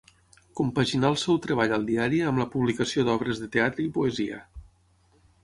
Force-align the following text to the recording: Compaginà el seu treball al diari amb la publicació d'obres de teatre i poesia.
Compaginà 0.59 1.11
el 1.13 1.17
seu 1.23 1.37
treball 1.43 1.73
al 1.77 1.85
diari 1.89 2.23
amb 2.31 2.41
la 2.43 2.47
publicació 2.55 3.05
d'obres 3.11 3.43
de 3.45 3.51
teatre 3.59 3.87
i 3.87 3.93
poesia. 4.01 4.43